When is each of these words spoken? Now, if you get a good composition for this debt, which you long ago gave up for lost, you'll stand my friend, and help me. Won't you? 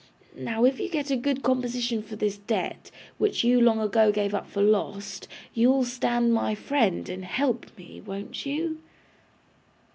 Now, 0.39 0.65
if 0.65 0.79
you 0.79 0.89
get 0.89 1.11
a 1.11 1.15
good 1.15 1.43
composition 1.43 2.01
for 2.01 2.15
this 2.15 2.35
debt, 2.39 2.89
which 3.19 3.43
you 3.43 3.61
long 3.61 3.79
ago 3.79 4.11
gave 4.11 4.33
up 4.33 4.49
for 4.49 4.59
lost, 4.63 5.27
you'll 5.53 5.85
stand 5.85 6.33
my 6.33 6.55
friend, 6.55 7.07
and 7.07 7.23
help 7.23 7.67
me. 7.77 8.01
Won't 8.03 8.43
you? 8.43 8.79